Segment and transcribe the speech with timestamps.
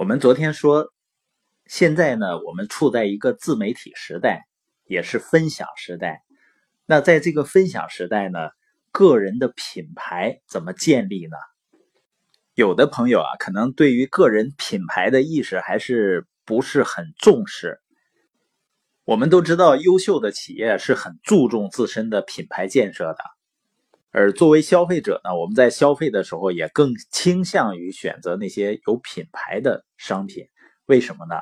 [0.00, 0.94] 我们昨天说，
[1.66, 4.46] 现在呢，我们处在一个自媒体时代，
[4.86, 6.22] 也是分享时代。
[6.86, 8.48] 那在这个分享时代呢，
[8.92, 11.36] 个人的品牌怎么建立呢？
[12.54, 17.82] 有的朋友啊，可能对于个人品牌的意识还是不是很重视。
[19.04, 23.18] 我们都知道，优秀的企业是很注重自身的品牌建设的。
[24.12, 30.46] 而作为消费者呢，我们在消费的时候也更倾向于选择那些有品牌的商品。
[30.86, 31.36] 为什么呢？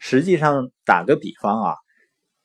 [0.00, 1.74] 实际上，打个比方啊，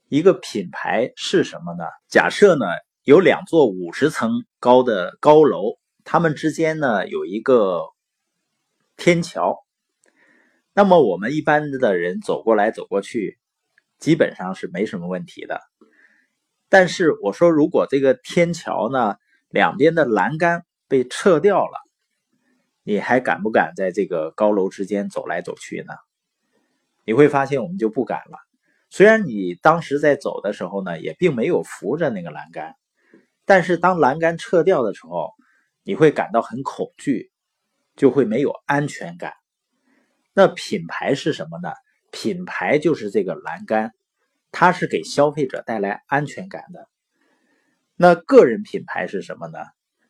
[0.10, 1.86] 一个品牌是什么呢？
[2.08, 2.68] 假设呢
[3.04, 7.82] 有两座五十层高的高楼，它们之间呢有一个
[8.96, 9.58] 天桥。
[10.74, 13.40] 那么我们一般的人走过来走过去，
[13.98, 15.60] 基本上是没什么问题的。
[16.70, 19.16] 但是我说，如果这个天桥呢？
[19.52, 21.80] 两边的栏杆被撤掉了，
[22.84, 25.94] 你还敢不敢在这个高楼之间走来走去呢？
[27.06, 28.38] 你会发现我们就不敢了。
[28.90, 32.76] 虽然你当时在走的时候呢，也并没有扶着那个栏杆，
[33.46, 35.32] 但是当栏杆撤掉的时候，
[35.84, 37.32] 你会感到很恐惧，
[37.96, 39.34] 就会没有安全感。
[40.34, 41.72] 那品牌是什么呢？
[42.12, 43.94] 品牌就是这个栏杆，
[44.52, 46.88] 它是给消费者带来安全感的。
[48.02, 49.60] 那个人品牌是什么呢？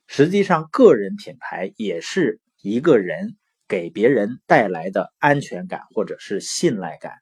[0.08, 3.36] 实际上，个人品牌也是一个人
[3.68, 7.16] 给别人带来的安全感，或者是信赖感，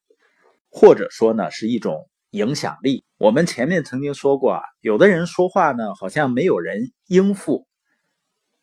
[0.70, 3.03] 或者说呢是一种影响力。
[3.17, 7.66] 我们前面曾经说过啊，有的人说话呢好像没有人应付，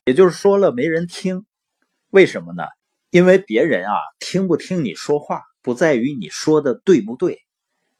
[0.05, 1.45] 也就是说了没人听。
[2.11, 2.63] 为什么呢？
[3.11, 7.41] 因为别人啊听不听你说话，不在于你说的对不对，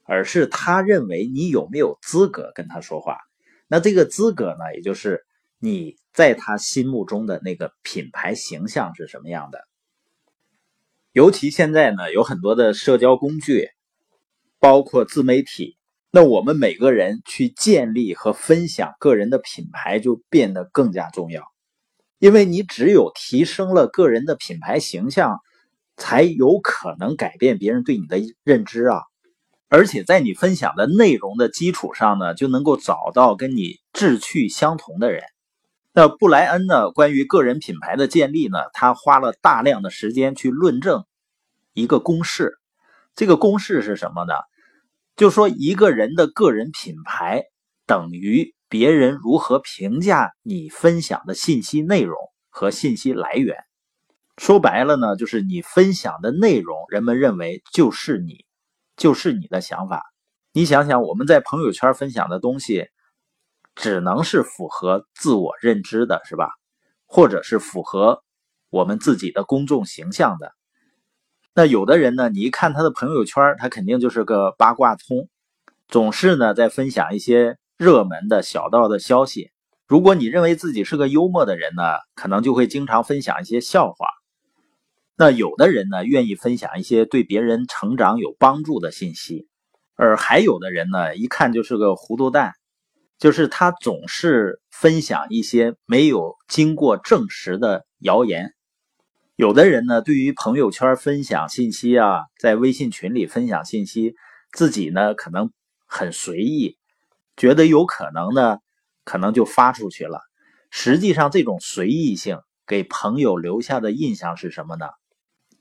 [0.05, 3.19] 而是他认为你有没有资格跟他说话。
[3.69, 5.25] 那这个资格呢，也就是
[5.59, 9.61] 你在他心目中的那个品牌形象是什么样的？
[11.13, 13.71] 尤其现在呢，有很多的社交工具，
[14.59, 15.77] 包括自媒体，
[16.11, 21.43] 那我们每个人去建立和分享个人的品牌就变得更加重要，
[22.19, 25.39] 因为你只有提升了个人的品牌形象，
[25.97, 29.01] 才有可能改变别人对你的认知啊。
[29.69, 35.23] 而且在你分享的内容的基础上呢，就能够找到跟你志趣相同的人。
[35.93, 41.05] 那布莱恩呢，关于个人品牌的建立呢，他花了大量的时间去论证
[41.73, 42.59] 一个公式。
[43.15, 44.35] 这个公式是什么呢？
[45.17, 47.45] 就说一个人的个人品牌
[47.87, 52.17] 等于别人如何评价你分享的信息内容
[52.51, 53.57] 和信息来源。
[54.37, 58.46] 说白了呢，就是你分享的内容，人们认为就是你。
[58.97, 60.03] 就是你的想法，
[60.53, 62.89] 你想想，我们在朋友圈分享的东西，
[63.75, 66.51] 只能是符合自我认知的，是吧？
[67.05, 68.23] 或者是符合
[68.71, 70.53] 我们自己的公众形象的。
[71.55, 75.29] 那有的人呢，你一看他的朋友圈，他肯定就是个八卦通，
[75.89, 79.51] 总是呢在分享一些热门的小道的消息。
[79.87, 81.83] 如果你认为自己是个幽默的人呢，
[82.15, 84.09] 可能就会经常分享一些笑话。
[85.19, 89.49] 那有的人呢，愿意分享一些对别人成长有帮助的信息，
[89.95, 92.53] 而还有的人呢，一看就是个糊涂蛋，
[93.19, 98.53] 就是他总是分享一些没有经过证实的谣言。
[99.37, 104.15] 有的人呢，对于朋友圈分享信息啊，在微信群里分享信息，
[104.53, 105.51] 自己呢可能
[105.87, 106.77] 很随意，
[107.39, 108.59] 觉得有可能呢，
[109.05, 110.21] 可能就发出去了。
[110.71, 114.87] 实际上，这种随意性给朋友留下的印象是什么呢？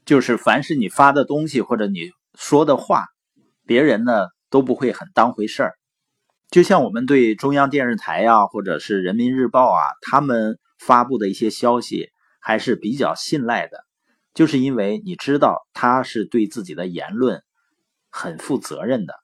[0.05, 3.05] 就是凡是你发的东西或者你说的话，
[3.65, 5.73] 别人呢都不会很当回事儿。
[6.51, 13.79] 就像我们对中央电视台呀，或者是人民日报啊，他们发布的一些消息还是比较信赖的，
[14.35, 17.41] 就是因为你知道他是对自己的言论
[18.11, 19.15] 很负责任的。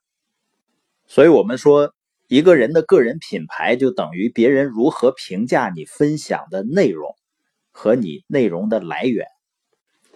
[1.06, 1.94] 所以，我们说
[2.26, 7.14] 一个人的个人品牌就等于别人如何评价你分享的内容
[7.70, 9.26] 和你内容的来源。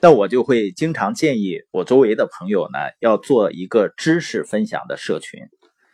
[0.01, 5.41] 那我就会经常建议我周围的朋友呢，要做一个知识分享的社群。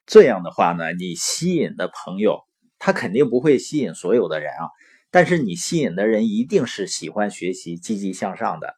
[0.07, 2.41] 这样的话呢，你吸引的朋友，
[2.81, 4.69] 他肯定不会吸引所有的人啊。
[5.13, 8.75] 但是你吸引的人一定是喜欢学习、积极向上的。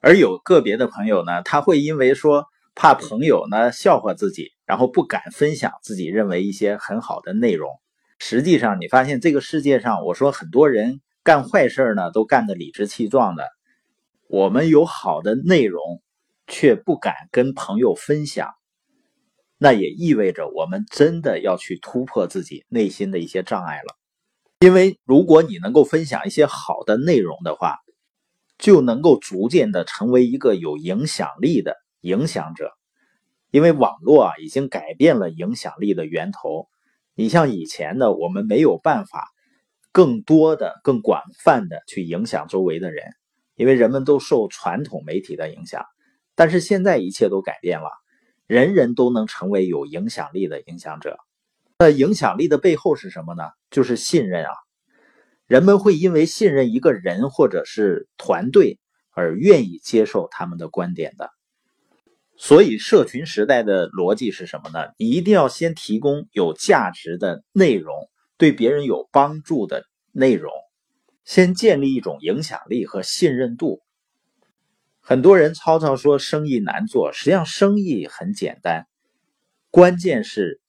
[0.00, 7.68] 而有个别的朋友呢，他会因为说怕朋友呢笑话自己，然后不敢分享自己认为一些很好的内容。
[8.18, 13.44] 实际上，你发现这个世界上，我说很多人干坏事呢，都干得理直气壮的。
[14.32, 15.82] 我们有好的内容，
[16.46, 18.48] 却不敢跟朋友分享，
[19.58, 23.96] 那也意味着我们真的要去突破自己内心的一些障碍了。
[24.60, 27.78] 因为如果你能够分享一些好的内容的话，
[28.56, 32.70] 就能够逐渐的成为一个有影响力的影响者。
[33.50, 36.68] 因为网络啊，已经改变了影响力的源头。
[37.16, 39.26] 你像以前呢，我们没有办法
[39.90, 43.04] 更多的、更广泛的去影响周围的人，
[43.60, 45.84] 因为人们都受传统媒体的影响。
[46.34, 47.90] 但是现在一切都改变了，
[48.46, 51.18] 人人都能成为有影响力的影响者。
[51.78, 53.44] 那影响力的背后是什么呢？
[53.70, 54.50] 就是信任啊！
[55.46, 58.78] 人们会因为信任一个人或者是团队
[59.10, 61.28] 而愿意接受他们的观点的。
[62.38, 64.86] 所以，社群时代的逻辑是什么呢？
[64.96, 67.94] 你一定要先提供有价值的内容，
[68.38, 70.50] 对别人有帮助的内容，
[71.24, 73.80] 先建立一种影响力和信任度。
[75.00, 78.86] 很多人吵吵说生意难做，实际上生意很简单，
[79.70, 80.60] 关键是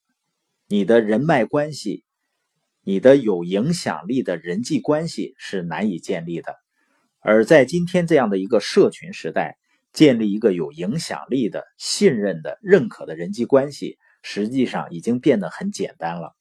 [0.68, 2.04] 你的人脉关系，
[2.84, 6.56] 你的有影响力的人际关系是难以建立的。
[7.20, 9.58] 而在今天这样的一个社群时代，
[9.94, 16.36] 建立一个有影响力的、信任的、认可的人际关系，实际上已经变得很简单了。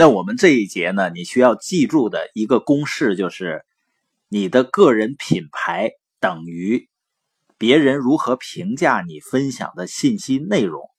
[0.00, 3.66] 那我们这一节呢，你需要记住的一个公式就是：
[4.30, 6.88] 你的个人品牌等于
[7.58, 10.89] 别人如何评价你分享的信息内容。